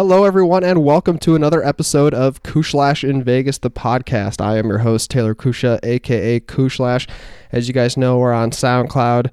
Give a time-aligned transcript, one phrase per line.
[0.00, 4.40] Hello, everyone, and welcome to another episode of Cushlash in Vegas, the podcast.
[4.40, 7.06] I am your host, Taylor Kusha, aka Cushlash.
[7.52, 9.30] As you guys know, we're on SoundCloud,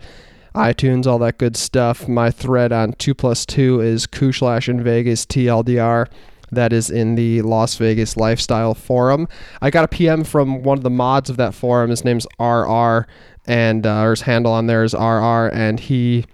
[0.54, 2.10] iTunes, all that good stuff.
[2.10, 6.08] My thread on 2 plus 2 is Cushlash in Vegas, TLDR.
[6.52, 9.30] That is in the Las Vegas Lifestyle Forum.
[9.62, 11.92] I got a PM from one of the mods of that forum.
[11.92, 13.08] His name's RR,
[13.46, 16.26] and uh, his handle on there is RR, and he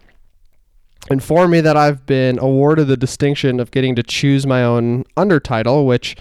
[1.11, 5.85] informed me that I've been awarded the distinction of getting to choose my own undertitle,
[5.85, 6.15] which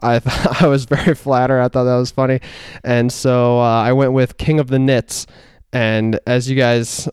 [0.00, 1.60] I thought I was very flattered.
[1.60, 2.40] I thought that was funny,
[2.82, 5.26] and so uh, I went with King of the Nits.
[5.72, 7.08] And as you guys,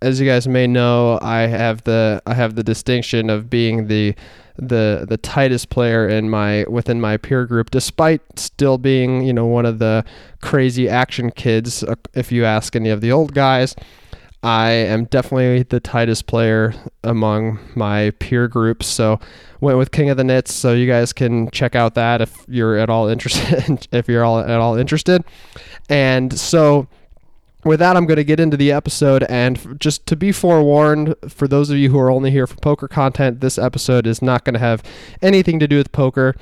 [0.00, 4.14] as you guys may know, I have the I have the distinction of being the
[4.58, 9.46] the the tightest player in my within my peer group, despite still being you know
[9.46, 10.04] one of the
[10.40, 11.82] crazy action kids.
[11.82, 13.74] uh, If you ask any of the old guys.
[14.46, 18.86] I am definitely the tightest player among my peer groups.
[18.86, 19.18] So
[19.60, 20.54] went with King of the Nits.
[20.54, 23.88] So you guys can check out that if you're at all interested.
[23.92, 25.24] if you're all at all interested.
[25.88, 26.86] And so
[27.64, 29.24] with that, I'm going to get into the episode.
[29.24, 32.86] And just to be forewarned, for those of you who are only here for poker
[32.86, 34.80] content, this episode is not going to have
[35.22, 36.36] anything to do with poker.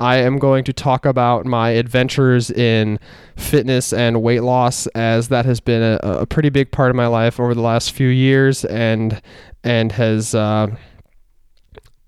[0.00, 2.98] I am going to talk about my adventures in
[3.36, 7.06] fitness and weight loss, as that has been a, a pretty big part of my
[7.06, 9.20] life over the last few years, and
[9.62, 10.68] and has uh,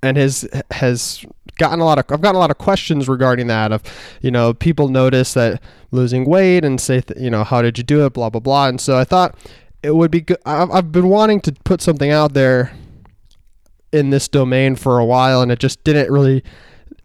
[0.03, 1.25] and has has
[1.59, 3.73] gotten a lot of I've gotten a lot of questions regarding that.
[3.73, 3.83] Of
[4.21, 7.85] you know, people notice that losing weight and say th- you know how did you
[7.85, 8.69] do it, blah blah blah.
[8.69, 9.37] And so I thought
[9.83, 10.39] it would be good.
[10.45, 12.73] I've, I've been wanting to put something out there
[13.93, 16.43] in this domain for a while, and it just didn't really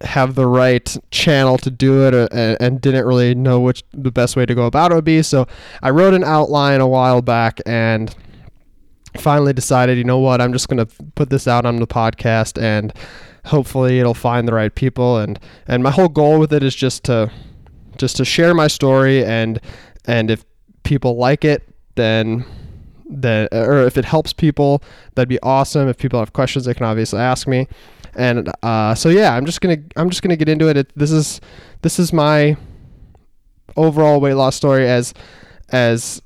[0.03, 4.11] have the right channel to do it uh, and, and didn't really know which the
[4.11, 5.21] best way to go about it would be.
[5.21, 5.47] So
[5.81, 8.13] I wrote an outline a while back and
[9.17, 12.61] finally decided, you know what, I'm just going to put this out on the podcast
[12.61, 12.93] and
[13.45, 15.17] hopefully it'll find the right people.
[15.17, 17.31] And and my whole goal with it is just to
[17.97, 19.59] just to share my story and
[20.05, 20.45] and if
[20.83, 22.43] people like it then
[23.07, 24.81] then or if it helps people
[25.15, 25.87] that'd be awesome.
[25.87, 27.67] If people have questions they can obviously ask me
[28.15, 30.77] and uh, so yeah i'm just gonna i'm just gonna get into it.
[30.77, 31.41] it this is
[31.81, 32.55] this is my
[33.77, 35.13] overall weight loss story as
[35.69, 36.21] as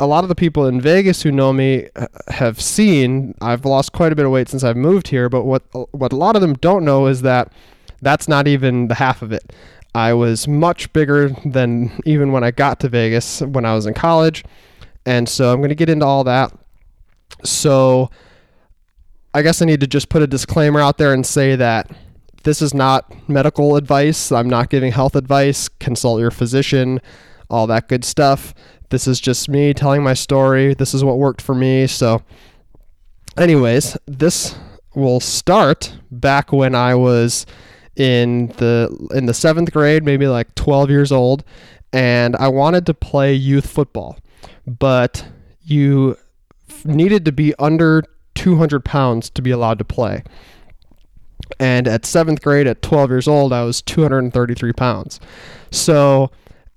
[0.00, 3.92] a lot of the people in Vegas who know me uh, have seen I've lost
[3.92, 5.62] quite a bit of weight since I've moved here but what
[5.92, 7.52] what a lot of them don't know is that
[8.04, 9.52] that's not even the half of it.
[9.94, 13.94] I was much bigger than even when I got to Vegas when I was in
[13.94, 14.44] college.
[15.06, 16.52] And so I'm going to get into all that.
[17.42, 18.10] So
[19.34, 21.90] I guess I need to just put a disclaimer out there and say that
[22.44, 24.30] this is not medical advice.
[24.30, 25.68] I'm not giving health advice.
[25.68, 27.00] Consult your physician,
[27.50, 28.54] all that good stuff.
[28.90, 30.74] This is just me telling my story.
[30.74, 31.88] This is what worked for me.
[31.88, 32.22] So,
[33.36, 34.54] anyways, this
[34.94, 37.44] will start back when I was
[37.96, 41.42] in the in the seventh grade, maybe like 12 years old,
[41.92, 44.18] and I wanted to play youth football,
[44.64, 45.26] but
[45.62, 46.18] you
[46.84, 48.04] needed to be under
[48.44, 50.22] 200 pounds to be allowed to play.
[51.58, 55.18] And at seventh grade, at 12 years old, I was 233 pounds.
[55.70, 56.30] So,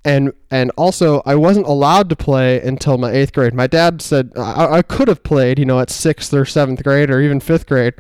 [0.06, 3.54] and and also I wasn't allowed to play until my eighth grade.
[3.54, 7.10] My dad said I, I could have played, you know, at sixth or seventh grade
[7.10, 7.96] or even fifth grade,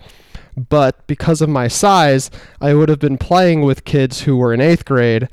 [0.55, 4.61] but because of my size, I would have been playing with kids who were in
[4.61, 5.27] eighth grade,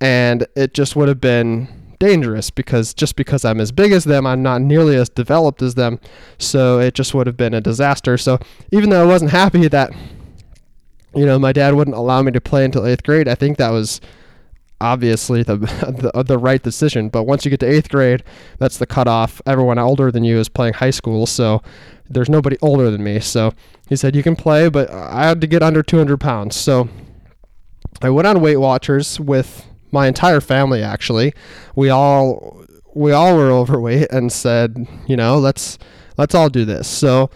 [0.00, 4.26] and it just would have been dangerous because just because I'm as big as them,
[4.26, 6.00] I'm not nearly as developed as them.
[6.36, 8.18] So it just would have been a disaster.
[8.18, 8.40] So
[8.72, 9.92] even though I wasn't happy that,
[11.14, 13.70] you know, my dad wouldn't allow me to play until eighth grade, I think that
[13.70, 14.00] was
[14.80, 15.58] obviously the,
[16.14, 17.08] the the right decision.
[17.08, 18.24] But once you get to eighth grade,
[18.58, 19.40] that's the cutoff.
[19.46, 21.62] Everyone older than you is playing high school, so
[22.10, 23.20] there's nobody older than me.
[23.20, 23.52] So
[23.88, 26.56] he said you can play, but I had to get under 200 pounds.
[26.56, 26.88] So
[28.00, 30.82] I went on Weight Watchers with my entire family.
[30.82, 31.34] Actually,
[31.76, 32.64] we all
[32.94, 35.78] we all were overweight and said, you know, let's
[36.16, 36.88] let's all do this.
[36.88, 37.30] So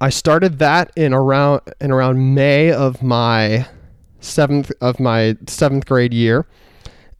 [0.00, 3.66] I started that in around in around May of my
[4.20, 6.46] seventh of my seventh grade year,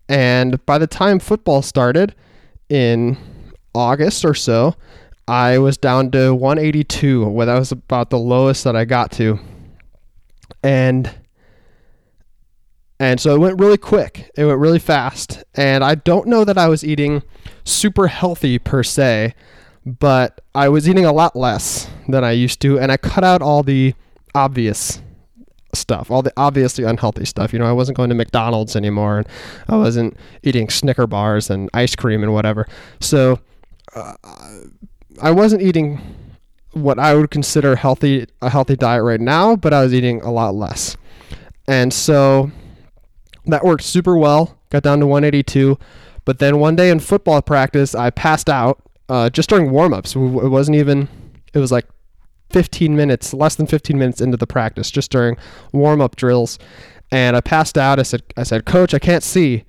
[0.08, 2.14] and by the time football started
[2.68, 3.16] in
[3.74, 4.74] August or so,
[5.26, 7.26] I was down to 182.
[7.26, 9.38] Well, that was about the lowest that I got to,
[10.62, 11.10] and
[13.04, 14.30] and so it went really quick.
[14.34, 17.22] It went really fast, and I don't know that I was eating
[17.62, 19.34] super healthy per se,
[19.84, 23.42] but I was eating a lot less than I used to, and I cut out
[23.42, 23.92] all the
[24.34, 25.02] obvious
[25.74, 27.52] stuff, all the obviously unhealthy stuff.
[27.52, 29.26] You know, I wasn't going to McDonald's anymore, and
[29.68, 32.66] I wasn't eating Snicker bars and ice cream and whatever.
[33.00, 33.38] So
[33.94, 34.14] uh,
[35.20, 36.00] I wasn't eating
[36.72, 40.32] what I would consider healthy a healthy diet right now, but I was eating a
[40.32, 40.96] lot less.
[41.68, 42.50] And so
[43.46, 44.58] that worked super well.
[44.70, 45.78] Got down to 182,
[46.24, 50.16] but then one day in football practice, I passed out uh, just during warmups.
[50.16, 51.08] It wasn't even.
[51.52, 51.86] It was like
[52.50, 55.36] 15 minutes, less than 15 minutes into the practice, just during
[55.72, 56.58] warm up drills,
[57.12, 58.00] and I passed out.
[58.00, 59.64] I said, I said, Coach, I can't see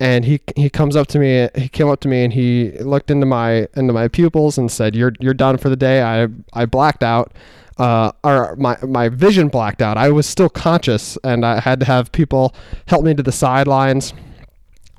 [0.00, 3.10] and he he comes up to me he came up to me and he looked
[3.10, 6.66] into my into my pupils and said you're you're done for the day i i
[6.66, 7.32] blacked out
[7.78, 11.86] uh, or my my vision blacked out i was still conscious and i had to
[11.86, 12.54] have people
[12.86, 14.12] help me to the sidelines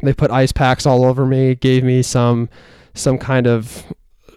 [0.03, 2.49] they put ice packs all over me gave me some
[2.93, 3.85] some kind of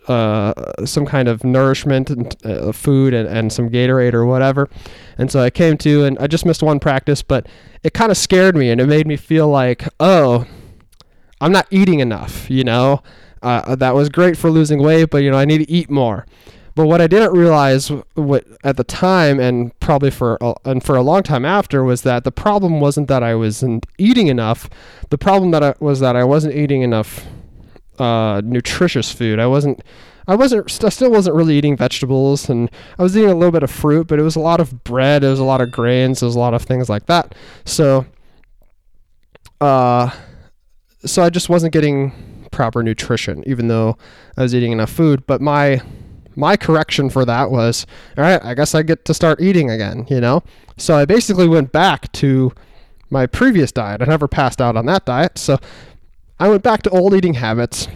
[0.08, 0.54] uh,
[0.86, 4.68] some kind of nourishment and uh, food and, and some Gatorade or whatever.
[5.18, 7.46] And so I came to, and I just missed one practice, but
[7.82, 10.46] it kind of scared me and it made me feel like, oh,
[11.42, 13.02] I'm not eating enough, you know?
[13.42, 16.26] Uh, that was great for losing weight, but, you know, I need to eat more.
[16.78, 21.02] But what I didn't realize at the time and probably for a, and for a
[21.02, 24.70] long time after was that the problem wasn't that I wasn't eating enough.
[25.10, 27.26] The problem that I, was that I wasn't eating enough
[27.98, 29.40] uh, nutritious food.
[29.40, 29.82] I wasn't
[30.28, 33.64] I wasn't I still wasn't really eating vegetables and I was eating a little bit
[33.64, 36.22] of fruit, but it was a lot of bread, it was a lot of grains,
[36.22, 37.34] it was a lot of things like that.
[37.64, 38.06] So
[39.60, 40.10] uh
[41.04, 42.12] so I just wasn't getting
[42.52, 43.98] proper nutrition even though
[44.36, 45.82] I was eating enough food, but my
[46.38, 47.84] my correction for that was
[48.16, 50.42] all right, I guess I get to start eating again, you know?
[50.76, 52.52] So I basically went back to
[53.10, 54.00] my previous diet.
[54.00, 55.36] I never passed out on that diet.
[55.36, 55.58] So
[56.38, 57.88] I went back to old eating habits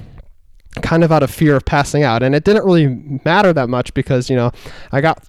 [0.81, 2.23] kind of out of fear of passing out.
[2.23, 4.51] And it didn't really matter that much because, you know,
[4.91, 5.25] I got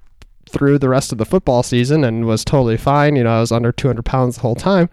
[0.49, 3.15] through the rest of the football season and was totally fine.
[3.15, 4.89] You know, I was under 200 pounds the whole time.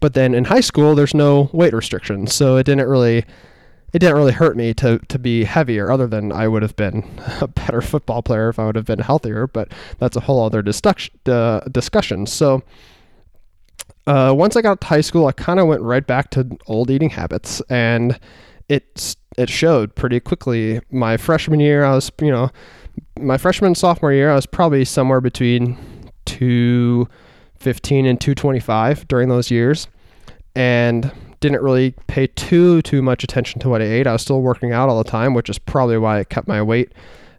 [0.00, 2.34] But then in high school, there's no weight restrictions.
[2.34, 3.24] So it didn't really.
[3.94, 7.08] It didn't really hurt me to, to be heavier, other than I would have been
[7.40, 9.46] a better football player if I would have been healthier.
[9.46, 11.14] But that's a whole other discussion.
[11.24, 12.26] Uh, discussion.
[12.26, 12.62] So,
[14.06, 16.90] uh, once I got to high school, I kind of went right back to old
[16.90, 18.18] eating habits, and
[18.68, 20.80] it it showed pretty quickly.
[20.90, 22.50] My freshman year, I was you know,
[23.18, 25.78] my freshman sophomore year, I was probably somewhere between
[26.24, 27.08] two
[27.56, 29.86] fifteen and two twenty five during those years,
[30.56, 31.12] and
[31.44, 34.06] didn't really pay too too much attention to what I ate.
[34.06, 36.62] I was still working out all the time, which is probably why I kept my
[36.62, 36.92] weight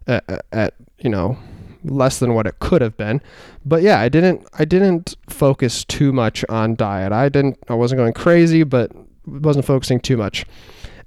[0.06, 1.36] at, at you know
[1.82, 3.20] less than what it could have been.
[3.64, 7.12] But yeah, I didn't I didn't focus too much on diet.
[7.12, 8.92] I didn't I wasn't going crazy, but
[9.26, 10.46] wasn't focusing too much.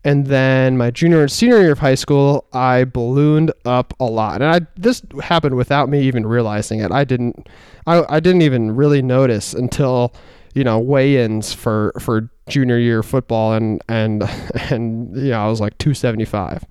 [0.04, 4.42] And then my junior and senior year of high school, I ballooned up a lot.
[4.42, 6.92] And I this happened without me even realizing it.
[6.92, 7.48] I didn't
[7.88, 10.14] I, I didn't even really notice until,
[10.54, 14.24] you know, weigh-ins for for junior year football and and
[14.72, 16.66] and yeah, you know, I was like 275.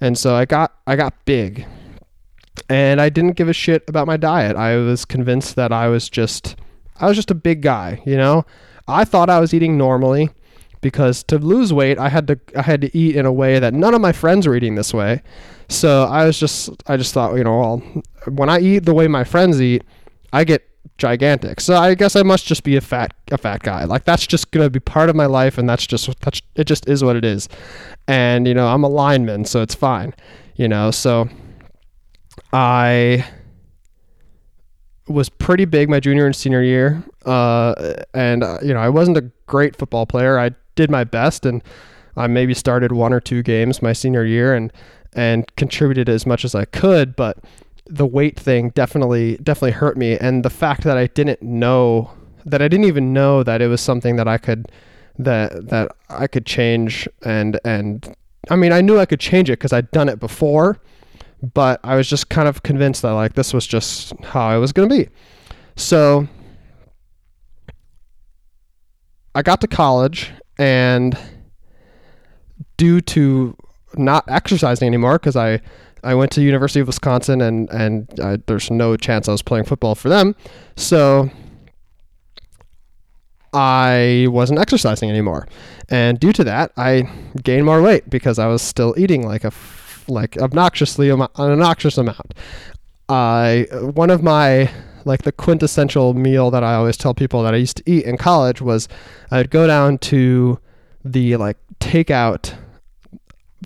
[0.00, 1.66] And so I got I got big
[2.68, 4.56] and I didn't give a shit about my diet.
[4.56, 6.56] I was convinced that I was just
[7.00, 8.44] I was just a big guy, you know?
[8.88, 10.30] I thought I was eating normally
[10.80, 13.74] because to lose weight, I had to I had to eat in a way that
[13.74, 15.22] none of my friends were eating this way.
[15.68, 19.08] So I was just I just thought, you know, well, when I eat the way
[19.08, 19.82] my friends eat,
[20.32, 20.62] I get
[20.98, 21.60] gigantic.
[21.60, 23.84] So I guess I must just be a fat a fat guy.
[23.84, 26.64] Like that's just gonna be part of my life, and that's just that's it.
[26.64, 27.48] Just is what it is.
[28.08, 30.14] And you know, I'm a lineman, so it's fine.
[30.56, 31.28] You know, so
[32.52, 33.26] I
[35.08, 39.16] was pretty big my junior and senior year, uh, and uh, you know I wasn't
[39.16, 40.38] a great football player.
[40.38, 41.62] I did my best, and
[42.16, 44.72] I maybe started one or two games my senior year, and
[45.12, 47.16] and contributed as much as I could.
[47.16, 47.38] But
[47.88, 52.10] the weight thing definitely definitely hurt me, and the fact that I didn't know
[52.44, 54.70] that I didn't even know that it was something that I could
[55.18, 58.14] that that I could change, and and
[58.50, 60.80] I mean I knew I could change it because I'd done it before
[61.42, 64.72] but I was just kind of convinced that like this was just how I was
[64.72, 65.08] going to be.
[65.76, 66.26] So
[69.34, 71.16] I got to college and
[72.76, 73.56] due to
[73.94, 75.60] not exercising anymore because I
[76.04, 79.64] I went to University of Wisconsin and and I, there's no chance I was playing
[79.64, 80.34] football for them.
[80.76, 81.30] So
[83.52, 85.48] I wasn't exercising anymore.
[85.88, 87.08] And due to that, I
[87.42, 89.52] gained more weight because I was still eating like a
[90.08, 92.34] like obnoxiously an obnoxious amount.
[93.08, 94.70] I one of my
[95.04, 98.16] like the quintessential meal that I always tell people that I used to eat in
[98.16, 98.88] college was
[99.30, 100.58] I'd go down to
[101.04, 102.55] the like takeout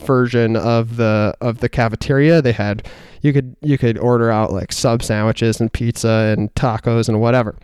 [0.00, 2.42] version of the of the cafeteria.
[2.42, 2.86] They had
[3.22, 7.56] you could you could order out like sub sandwiches and pizza and tacos and whatever.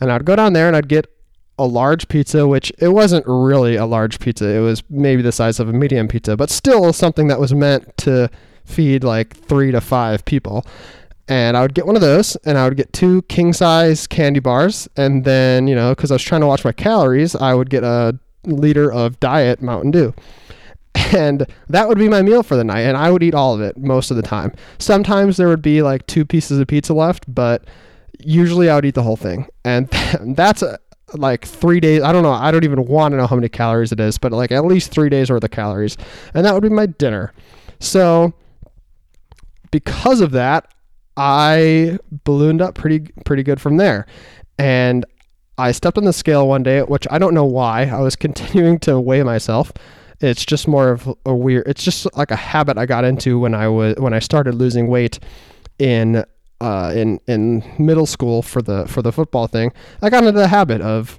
[0.00, 1.06] And I'd go down there and I'd get
[1.58, 4.48] a large pizza, which it wasn't really a large pizza.
[4.48, 7.96] It was maybe the size of a medium pizza, but still something that was meant
[7.98, 8.30] to
[8.64, 10.66] feed like three to five people.
[11.28, 14.40] And I would get one of those, and I would get two king size candy
[14.40, 17.70] bars, and then you know, because I was trying to watch my calories, I would
[17.70, 20.14] get a liter of diet Mountain Dew
[21.12, 23.60] and that would be my meal for the night and i would eat all of
[23.60, 24.52] it most of the time.
[24.78, 27.64] Sometimes there would be like two pieces of pizza left but
[28.18, 29.46] usually i would eat the whole thing.
[29.64, 29.88] And
[30.36, 30.78] that's a,
[31.14, 33.92] like three days i don't know i don't even want to know how many calories
[33.92, 35.96] it is but like at least three days worth of calories.
[36.34, 37.32] And that would be my dinner.
[37.80, 38.32] So
[39.70, 40.72] because of that
[41.16, 44.06] i ballooned up pretty pretty good from there.
[44.58, 45.06] And
[45.56, 47.86] i stepped on the scale one day which i don't know why.
[47.86, 49.72] I was continuing to weigh myself
[50.22, 51.66] it's just more of a weird.
[51.66, 54.86] It's just like a habit I got into when I was when I started losing
[54.86, 55.18] weight
[55.78, 56.24] in
[56.60, 59.72] uh, in in middle school for the for the football thing.
[60.00, 61.18] I got into the habit of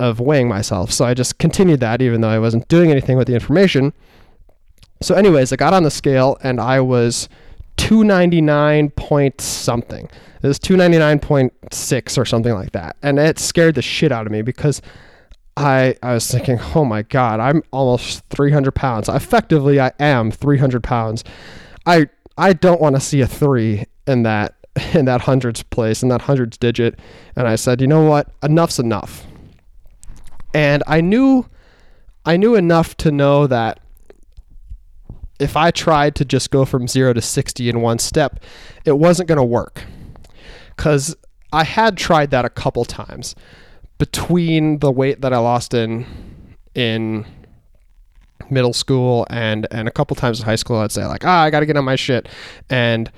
[0.00, 3.28] of weighing myself, so I just continued that even though I wasn't doing anything with
[3.28, 3.92] the information.
[5.00, 7.28] So, anyways, I got on the scale and I was
[7.76, 10.08] 299 point something.
[10.42, 12.96] It was 299.6 or something like that.
[13.02, 14.80] And it scared the shit out of me because
[15.56, 19.08] I, I was thinking, oh my God, I'm almost 300 pounds.
[19.08, 21.22] Effectively, I am 300 pounds.
[21.86, 24.54] I, I don't want to see a three in that,
[24.94, 26.98] in that hundreds place, in that hundreds digit.
[27.36, 28.28] And I said, you know what?
[28.42, 29.26] Enough's enough.
[30.52, 31.46] And I knew,
[32.24, 33.80] I knew enough to know that
[35.40, 38.40] if I tried to just go from zero to 60 in one step,
[38.84, 39.82] it wasn't going to work.
[40.76, 41.16] Because
[41.52, 43.34] I had tried that a couple times
[43.98, 46.06] between the weight that I lost in
[46.74, 47.26] in
[48.50, 51.50] middle school and and a couple times in high school, I'd say like, ah, I
[51.50, 52.28] got to get on my shit,
[52.68, 53.10] and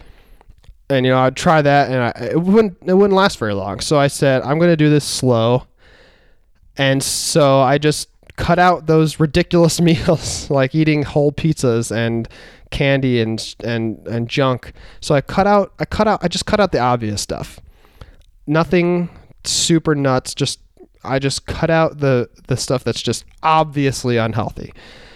[0.88, 3.80] and you know I'd try that, and I, it wouldn't it wouldn't last very long.
[3.80, 5.66] So I said I'm to do this slow,
[6.76, 12.28] and so I just cut out those ridiculous meals like eating whole pizzas and
[12.70, 14.72] candy and and and junk.
[15.00, 17.60] So I cut out I cut out I just cut out the obvious stuff.
[18.46, 19.08] Nothing
[19.44, 20.60] super nuts, just
[21.06, 24.72] I just cut out the the stuff that's just obviously unhealthy.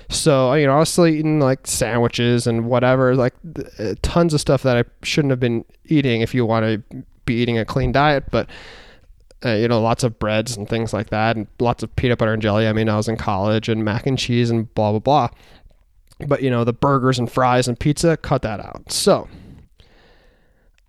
[0.08, 3.34] So you know, I was still eating like sandwiches and whatever, like
[3.78, 7.34] uh, tons of stuff that I shouldn't have been eating if you want to be
[7.34, 8.24] eating a clean diet.
[8.30, 8.48] But
[9.44, 12.32] uh, you know, lots of breads and things like that, and lots of peanut butter
[12.32, 12.66] and jelly.
[12.66, 15.28] I mean, I was in college and mac and cheese and blah blah blah.
[16.26, 18.90] But you know, the burgers and fries and pizza, cut that out.
[18.90, 19.28] So,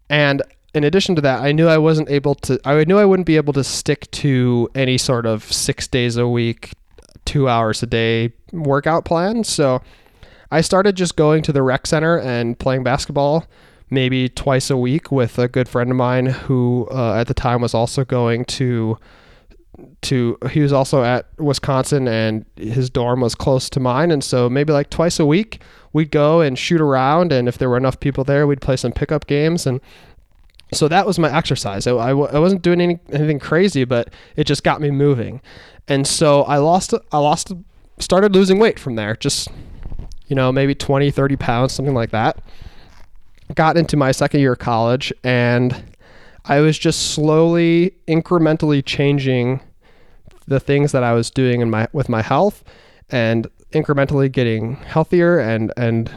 [0.10, 0.42] and
[0.74, 2.60] in addition to that, I knew I wasn't able to.
[2.66, 6.28] I knew I wouldn't be able to stick to any sort of six days a
[6.28, 6.72] week,
[7.26, 9.44] two hours a day workout plan.
[9.44, 9.82] So
[10.52, 13.46] I started just going to the rec center and playing basketball
[13.92, 17.62] maybe twice a week with a good friend of mine who uh, at the time
[17.62, 18.98] was also going to
[20.02, 24.50] to he was also at Wisconsin and his dorm was close to mine and so
[24.50, 25.62] maybe like twice a week
[25.94, 28.92] we'd go and shoot around and if there were enough people there we'd play some
[28.92, 29.82] pickup games and
[30.74, 31.86] so that was my exercise.
[31.86, 35.42] I, I, wasn't doing any, anything crazy, but it just got me moving.
[35.88, 37.52] And so I lost, I lost,
[38.00, 39.16] started losing weight from there.
[39.16, 39.50] Just,
[40.28, 42.42] you know, maybe 20, 30 pounds, something like that.
[43.54, 45.84] Got into my second year of college and
[46.46, 49.60] I was just slowly, incrementally changing
[50.48, 52.64] the things that I was doing in my, with my health
[53.10, 56.10] and incrementally getting healthier and, and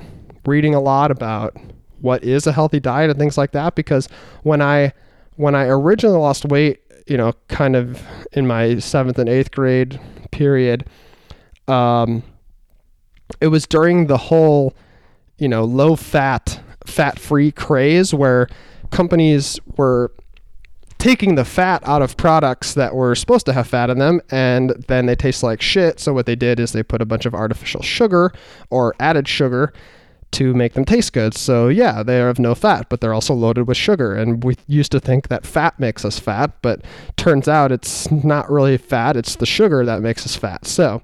[0.47, 1.57] reading a lot about
[2.05, 4.09] what is a healthy diet and things like that because
[4.43, 4.93] when I
[5.37, 8.01] when I originally lost weight, you know, kind of
[8.33, 9.99] in my seventh and eighth grade
[10.31, 10.87] period,
[11.67, 12.23] um,
[13.41, 14.75] it was during the whole,
[15.39, 18.49] you know, low fat, fat free craze where
[18.91, 20.13] companies were
[20.99, 24.71] taking the fat out of products that were supposed to have fat in them and
[24.89, 25.99] then they taste like shit.
[25.99, 28.31] So what they did is they put a bunch of artificial sugar
[28.71, 29.73] or added sugar
[30.35, 31.35] to make them taste good.
[31.35, 34.15] So yeah, they have no fat, but they're also loaded with sugar.
[34.15, 36.83] And we used to think that fat makes us fat, but
[37.17, 40.67] turns out it's not really fat, it's the sugar that makes us fat.
[40.67, 41.03] So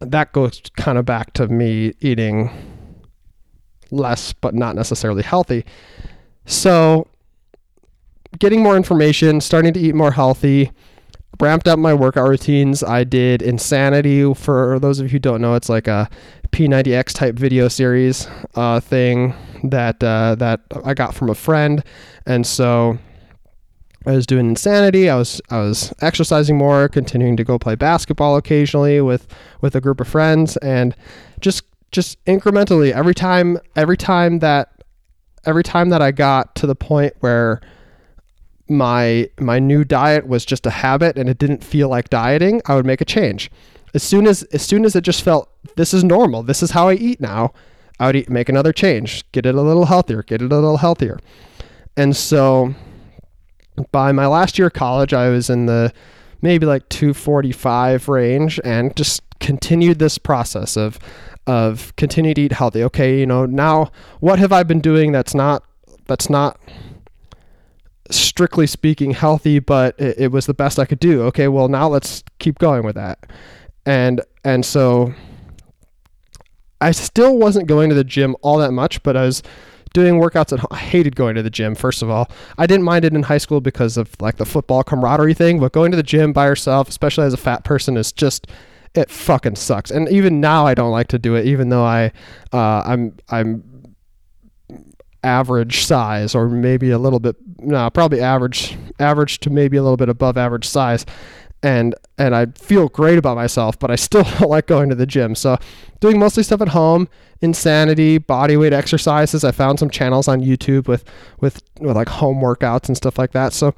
[0.00, 2.50] that goes kind of back to me eating
[3.90, 5.64] less but not necessarily healthy.
[6.44, 7.06] So
[8.38, 10.70] getting more information, starting to eat more healthy,
[11.42, 12.84] ramped up my workout routines.
[12.84, 14.32] I did Insanity.
[14.32, 16.08] For those of you who don't know, it's like a
[16.52, 19.34] P90X type video series uh, thing
[19.64, 21.82] that uh, that I got from a friend,
[22.26, 22.96] and so
[24.06, 25.10] I was doing Insanity.
[25.10, 29.26] I was I was exercising more, continuing to go play basketball occasionally with
[29.60, 30.94] with a group of friends, and
[31.40, 34.84] just just incrementally every time every time that
[35.44, 37.60] every time that I got to the point where
[38.72, 42.74] my my new diet was just a habit and it didn't feel like dieting, I
[42.74, 43.50] would make a change
[43.94, 46.88] as soon as as soon as it just felt this is normal, this is how
[46.88, 47.52] I eat now,
[48.00, 50.78] I would eat, make another change, get it a little healthier, get it a little
[50.78, 51.20] healthier.
[51.96, 52.74] And so
[53.90, 55.92] by my last year of college, I was in the
[56.40, 60.98] maybe like 245 range and just continued this process of
[61.46, 62.82] of continue to eat healthy.
[62.84, 65.64] Okay, you know, now what have I been doing that's not
[66.06, 66.58] that's not
[68.16, 71.22] strictly speaking healthy, but it, it was the best I could do.
[71.22, 73.18] Okay, well now let's keep going with that.
[73.84, 75.14] And and so
[76.80, 79.42] I still wasn't going to the gym all that much, but I was
[79.92, 80.68] doing workouts at home.
[80.70, 82.30] I hated going to the gym, first of all.
[82.58, 85.72] I didn't mind it in high school because of like the football camaraderie thing, but
[85.72, 88.46] going to the gym by yourself, especially as a fat person, is just
[88.94, 89.90] it fucking sucks.
[89.90, 92.12] And even now I don't like to do it, even though I
[92.52, 93.62] uh, I'm I'm
[95.24, 99.96] average size or maybe a little bit no, probably average average to maybe a little
[99.96, 101.06] bit above average size
[101.62, 105.06] and and I feel great about myself, but I still don't like going to the
[105.06, 105.34] gym.
[105.34, 105.56] So
[106.00, 107.08] doing mostly stuff at home,
[107.40, 109.44] insanity, body weight exercises.
[109.44, 111.04] I found some channels on YouTube with
[111.40, 113.52] with with like home workouts and stuff like that.
[113.52, 113.74] So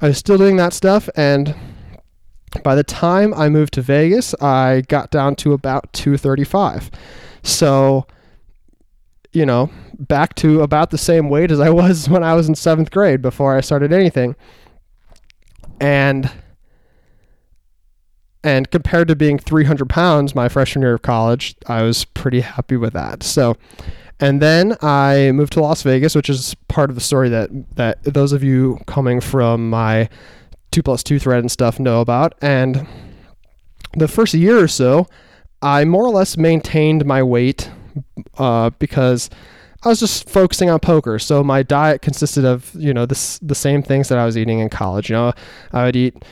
[0.00, 1.54] I was still doing that stuff and
[2.64, 6.90] by the time I moved to Vegas, I got down to about 235.
[7.42, 8.06] So
[9.32, 12.54] you know, back to about the same weight as I was when I was in
[12.54, 14.36] 7th grade before I started anything.
[15.80, 16.30] And
[18.44, 22.76] and compared to being 300 pounds my freshman year of college, I was pretty happy
[22.76, 23.22] with that.
[23.22, 23.56] So,
[24.18, 28.02] and then I moved to Las Vegas, which is part of the story that that
[28.02, 30.08] those of you coming from my
[30.72, 32.34] two plus two thread and stuff know about.
[32.42, 32.86] And
[33.96, 35.06] the first year or so,
[35.60, 37.70] I more or less maintained my weight
[38.38, 39.30] uh, because
[39.84, 41.18] I was just focusing on poker.
[41.18, 44.60] So my diet consisted of you know this the same things that I was eating
[44.60, 45.10] in college.
[45.10, 45.32] You know,
[45.72, 46.24] I would eat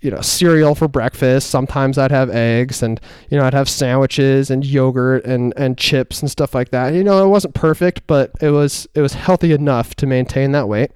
[0.00, 4.50] you know cereal for breakfast sometimes i'd have eggs and you know i'd have sandwiches
[4.50, 8.30] and yogurt and and chips and stuff like that you know it wasn't perfect but
[8.40, 10.92] it was it was healthy enough to maintain that weight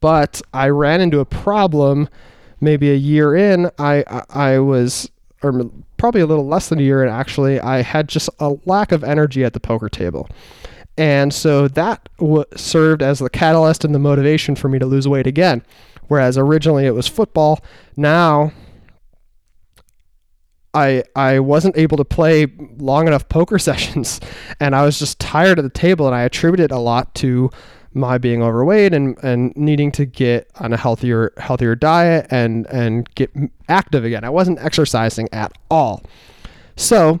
[0.00, 2.08] but i ran into a problem
[2.60, 5.10] maybe a year in i i, I was
[5.42, 8.92] or probably a little less than a year in actually i had just a lack
[8.92, 10.28] of energy at the poker table
[10.98, 15.08] and so that w- served as the catalyst and the motivation for me to lose
[15.08, 15.62] weight again
[16.10, 17.60] whereas originally it was football.
[17.96, 18.52] Now
[20.74, 22.48] I I wasn't able to play
[22.78, 24.20] long enough poker sessions
[24.58, 27.50] and I was just tired at the table and I attributed a lot to
[27.92, 33.12] my being overweight and, and needing to get on a healthier healthier diet and and
[33.14, 33.30] get
[33.68, 34.24] active again.
[34.24, 36.02] I wasn't exercising at all.
[36.76, 37.20] So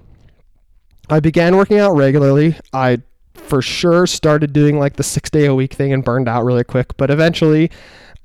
[1.08, 2.56] I began working out regularly.
[2.72, 3.02] I
[3.34, 6.64] for sure started doing like the 6 day a week thing and burned out really
[6.64, 7.70] quick, but eventually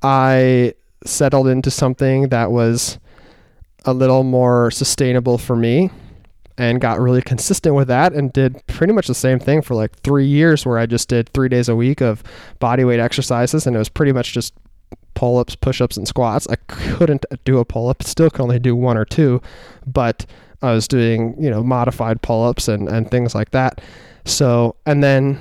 [0.03, 2.99] I settled into something that was
[3.85, 5.89] a little more sustainable for me
[6.57, 9.95] and got really consistent with that and did pretty much the same thing for like
[9.99, 12.23] three years where I just did three days a week of
[12.59, 14.53] body weight exercises and it was pretty much just
[15.15, 16.47] pull ups, push ups, and squats.
[16.47, 19.41] I couldn't do a pull up, still could only do one or two,
[19.85, 20.25] but
[20.61, 23.81] I was doing, you know, modified pull ups and, and things like that.
[24.25, 25.39] So, and then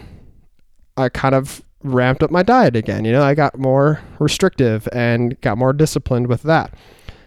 [0.96, 3.04] I kind of ramped up my diet again.
[3.04, 6.74] You know, I got more restrictive and got more disciplined with that.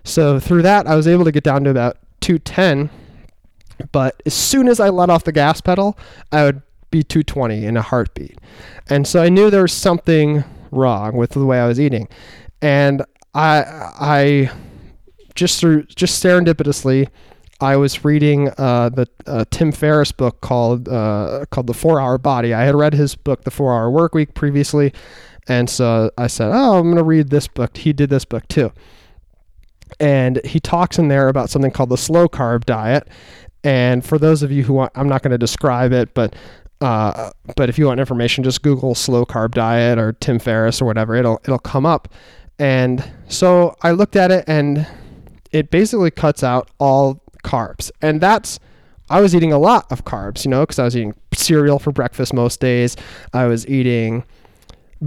[0.04, 2.90] So through that, I was able to get down to about 210.
[3.92, 5.98] But as soon as I let off the gas pedal,
[6.32, 6.62] I would
[6.92, 8.40] be 220 in a heartbeat.
[8.90, 12.08] And so I knew there was something wrong with the way I was eating.
[12.62, 13.64] And I,
[14.00, 14.52] I
[15.36, 17.10] just through, just serendipitously,
[17.60, 22.18] I was reading uh, the uh, Tim Ferriss book called uh, called The Four Hour
[22.18, 22.54] Body.
[22.54, 24.94] I had read his book, The Four Hour Work Week, previously,
[25.48, 28.48] and so I said, "Oh, I'm going to read this book." He did this book
[28.48, 28.72] too,
[30.00, 33.08] and he talks in there about something called the slow carb diet.
[33.64, 36.36] And for those of you who want, I'm not going to describe it, but
[36.80, 40.86] uh, but if you want information, just Google slow carb diet or Tim Ferriss or
[40.86, 41.16] whatever.
[41.16, 42.08] It'll it'll come up.
[42.60, 44.88] And so I looked at it, and
[45.52, 47.92] it basically cuts out all carbs.
[48.02, 48.60] And that's,
[49.10, 51.92] I was eating a lot of carbs, you know, because I was eating cereal for
[51.92, 52.96] breakfast most days.
[53.34, 54.24] I was eating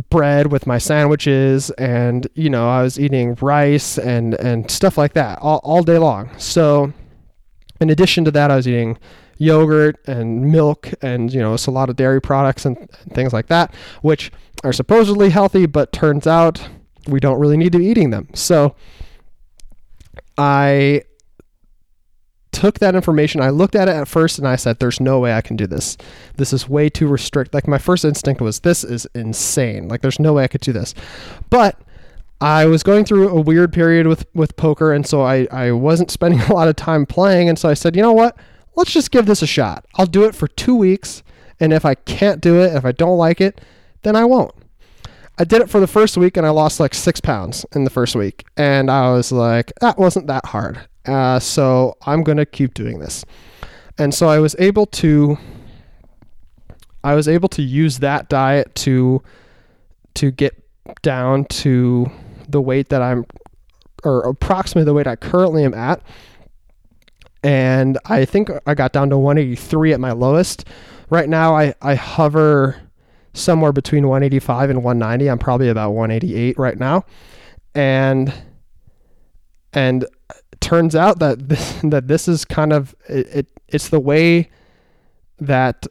[0.08, 5.14] bread with my sandwiches and, you know, I was eating rice and, and stuff like
[5.14, 6.30] that all, all day long.
[6.38, 6.92] So,
[7.80, 8.98] in addition to that, I was eating
[9.38, 13.46] yogurt and milk and, you know, a lot of dairy products and, and things like
[13.46, 14.30] that, which
[14.64, 16.68] are supposedly healthy, but turns out
[17.06, 18.28] we don't really need to be eating them.
[18.34, 18.74] So,
[20.36, 21.02] I
[22.52, 23.40] took that information.
[23.40, 25.66] I looked at it at first and I said, there's no way I can do
[25.66, 25.96] this.
[26.36, 27.54] This is way too restrict.
[27.54, 29.88] Like my first instinct was, this is insane.
[29.88, 30.94] Like there's no way I could do this.
[31.48, 31.80] But
[32.40, 34.92] I was going through a weird period with, with poker.
[34.92, 37.48] And so I, I wasn't spending a lot of time playing.
[37.48, 38.36] And so I said, you know what?
[38.80, 39.84] let's just give this a shot.
[39.96, 41.22] I'll do it for two weeks.
[41.60, 43.60] And if I can't do it, if I don't like it,
[44.02, 44.54] then I won't.
[45.38, 47.90] I did it for the first week and I lost like six pounds in the
[47.90, 48.44] first week.
[48.56, 50.80] And I was like, that wasn't that hard.
[51.06, 53.24] Uh, so I'm going to keep doing this.
[53.98, 55.38] And so I was able to.
[57.02, 59.22] I was able to use that diet to
[60.14, 60.62] to get
[61.00, 62.10] down to
[62.52, 63.24] the weight that I'm
[64.04, 66.02] or approximately the weight I currently am at.
[67.42, 70.66] And I think I got down to 183 at my lowest.
[71.08, 72.80] Right now I, I hover
[73.32, 75.30] somewhere between 185 and 190.
[75.30, 77.04] I'm probably about 188 right now.
[77.74, 78.32] And
[79.72, 80.04] and
[80.60, 84.50] turns out that this, that this is kind of it, it it's the way
[85.38, 85.86] that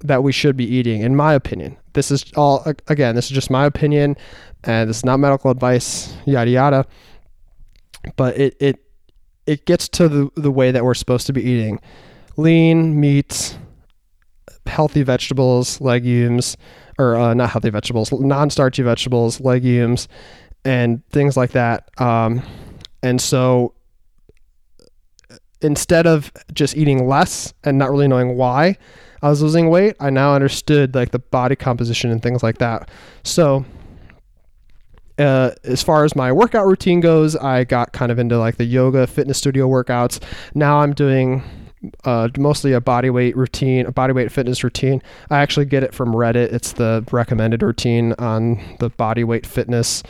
[0.00, 1.76] that we should be eating in my opinion.
[1.94, 4.16] This is all again, this is just my opinion
[4.64, 6.86] and this is not medical advice, yada yada.
[8.16, 8.84] But it it
[9.46, 11.80] it gets to the, the way that we're supposed to be eating.
[12.36, 13.58] Lean meats,
[14.66, 16.56] healthy vegetables, legumes,
[16.98, 20.08] or uh, not healthy vegetables, non-starchy vegetables, legumes,
[20.64, 21.90] and things like that.
[22.00, 22.42] Um,
[23.02, 23.74] and so
[25.60, 28.76] instead of just eating less and not really knowing why
[29.22, 32.90] I was losing weight, I now understood like the body composition and things like that.
[33.22, 33.64] So
[35.18, 38.64] uh, as far as my workout routine goes, I got kind of into like the
[38.64, 40.20] yoga, fitness studio workouts.
[40.54, 41.42] Now I'm doing
[42.04, 45.02] uh, mostly a body weight routine, a body weight fitness routine.
[45.30, 46.52] I actually get it from Reddit.
[46.52, 50.02] It's the recommended routine on the body weight fitness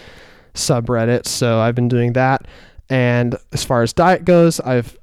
[0.55, 1.27] subreddit.
[1.27, 2.47] So I've been doing that.
[2.89, 4.99] And as far as diet goes, I've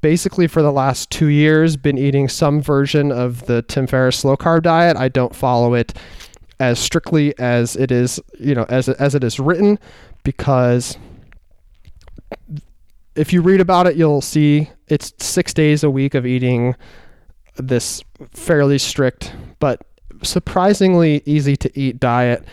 [0.00, 4.36] basically for the last two years been eating some version of the Tim Ferriss low
[4.36, 4.96] carb diet.
[4.96, 5.96] I don't follow it
[6.60, 9.78] as strictly as it is, you know, as as it is written,
[10.24, 10.96] because
[13.14, 16.74] if you read about it, you'll see it's six days a week of eating
[17.58, 19.82] this fairly strict but
[20.22, 22.44] surprisingly easy to eat diet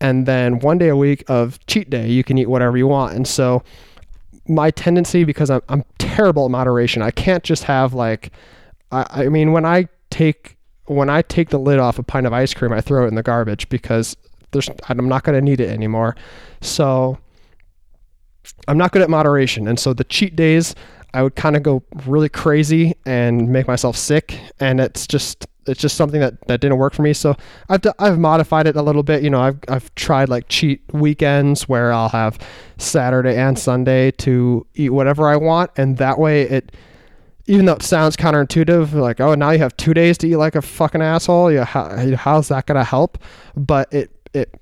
[0.00, 3.14] and then one day a week of cheat day you can eat whatever you want
[3.14, 3.62] and so
[4.46, 7.02] my tendency because i'm, I'm terrible at moderation.
[7.02, 8.30] I can't just have like
[8.92, 12.32] I, I mean when i take when i take the lid off a pint of
[12.32, 14.16] ice cream i throw it in the garbage because
[14.52, 16.16] there's i'm not going to need it anymore.
[16.60, 17.18] So
[18.68, 19.66] i'm not good at moderation.
[19.66, 20.74] And so the cheat days
[21.14, 25.80] I would kind of go really crazy and make myself sick, and it's just it's
[25.80, 27.12] just something that, that didn't work for me.
[27.12, 27.36] So
[27.68, 29.22] I've d- I've modified it a little bit.
[29.22, 32.38] You know, I've I've tried like cheat weekends where I'll have
[32.78, 36.74] Saturday and Sunday to eat whatever I want, and that way it.
[37.46, 40.54] Even though it sounds counterintuitive, like oh now you have two days to eat like
[40.54, 43.18] a fucking asshole, yeah, how, how's that gonna help?
[43.54, 44.58] But it it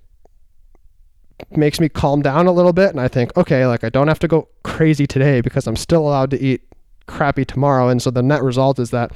[1.50, 4.18] makes me calm down a little bit and I think, okay, like I don't have
[4.20, 6.62] to go crazy today because I'm still allowed to eat
[7.06, 7.88] crappy tomorrow.
[7.88, 9.12] And so the net result is that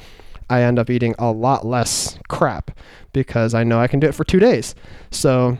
[0.48, 2.70] I end up eating a lot less crap
[3.12, 4.74] because I know I can do it for two days.
[5.10, 5.58] So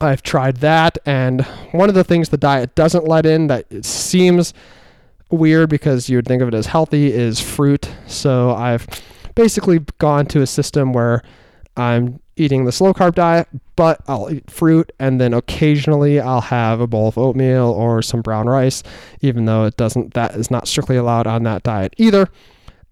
[0.00, 0.98] I've tried that.
[1.06, 4.54] And one of the things the diet doesn't let in that it seems
[5.30, 7.90] weird because you would think of it as healthy is fruit.
[8.06, 8.86] So I've
[9.34, 11.22] basically gone to a system where
[11.76, 16.80] I'm eating the slow carb diet, but I'll eat fruit and then occasionally I'll have
[16.80, 18.82] a bowl of oatmeal or some brown rice,
[19.20, 22.28] even though it doesn't, that is not strictly allowed on that diet either.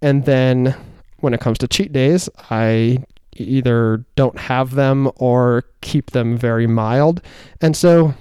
[0.03, 0.75] And then
[1.21, 2.99] when it comes to cheat days, I
[3.35, 7.21] either don't have them or keep them very mild.
[7.61, 8.15] And so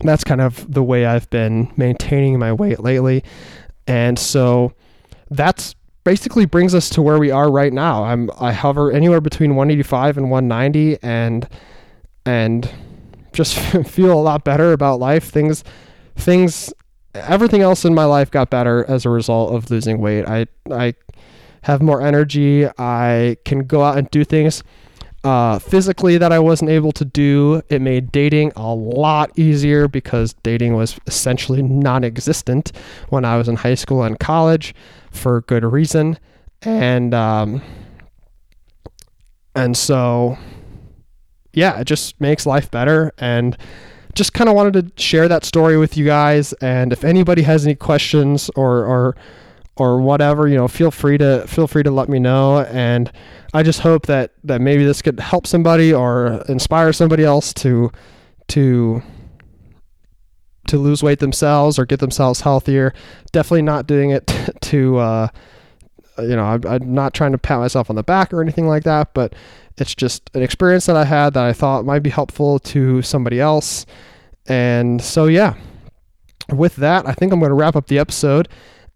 [0.00, 3.24] that's kind of the way I've been maintaining my weight lately.
[3.86, 4.72] And so
[5.30, 8.04] that's basically brings us to where we are right now.
[8.04, 11.48] I'm I hover anywhere between 185 and 190 and
[12.24, 12.70] and
[13.32, 15.24] just feel a lot better about life.
[15.24, 15.64] Things
[16.16, 16.72] things
[17.14, 20.24] everything else in my life got better as a result of losing weight.
[20.26, 20.94] I I
[21.62, 22.66] have more energy.
[22.78, 24.62] I can go out and do things
[25.24, 27.62] uh, physically that I wasn't able to do.
[27.68, 32.72] It made dating a lot easier because dating was essentially non existent
[33.08, 34.74] when I was in high school and college
[35.10, 36.18] for good reason.
[36.62, 37.62] And, um,
[39.54, 40.38] and so,
[41.52, 43.12] yeah, it just makes life better.
[43.18, 43.56] And
[44.14, 46.52] just kind of wanted to share that story with you guys.
[46.54, 49.16] And if anybody has any questions or, or,
[49.78, 52.60] or whatever, you know, feel free to feel free to let me know.
[52.60, 53.10] And
[53.54, 57.90] I just hope that that maybe this could help somebody or inspire somebody else to
[58.48, 59.02] to
[60.68, 62.94] to lose weight themselves or get themselves healthier.
[63.32, 64.26] Definitely not doing it
[64.62, 65.28] to, uh,
[66.18, 68.84] you know, I'm, I'm, not trying to pat myself on the back or anything like
[68.84, 69.34] that, but
[69.76, 73.40] it's just an experience that I had that I thought might be helpful to somebody
[73.40, 73.86] else.
[74.46, 75.54] And so, yeah,
[76.50, 78.48] with that, I think I'm going to wrap up the episode.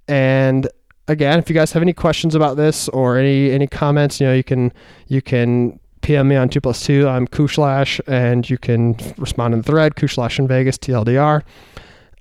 [0.09, 0.69] And
[1.09, 4.35] again, if you guys have any questions about this or any any comments, you know,
[4.35, 4.73] you can
[5.09, 7.09] you can PM me on two plus two.
[7.09, 11.43] I'm Cushlash, and you can respond in the thread Cushlash in Vegas TLDR.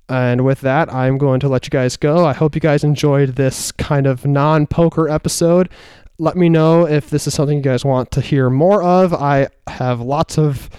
[0.08, 2.26] And with that, I'm going to let you guys go.
[2.26, 5.70] I hope you guys enjoyed this kind of non poker episode.
[6.18, 9.14] Let me know if this is something you guys want to hear more of.
[9.14, 10.70] I have lots of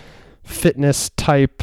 [0.44, 1.62] fitness type,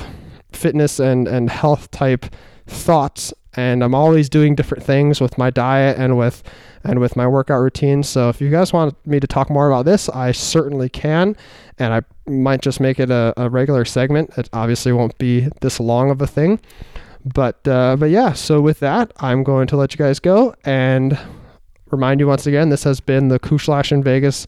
[0.52, 2.26] fitness and, and health type
[2.66, 6.44] thoughts and I'm always doing different things with my diet and with
[6.84, 8.04] and with my workout routine.
[8.04, 11.36] So if you guys want me to talk more about this, I certainly can,
[11.78, 14.32] and I might just make it a, a regular segment.
[14.38, 16.60] It obviously won't be this long of a thing,
[17.26, 18.34] but uh, but yeah.
[18.34, 21.18] So with that, I'm going to let you guys go and
[21.92, 24.48] remind you once again, this has been the Cushlash in Vegas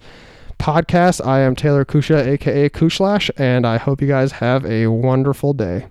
[0.60, 1.26] podcast.
[1.26, 5.88] I am Taylor Kusha, aka Cushlash, and I hope you guys have a wonderful day.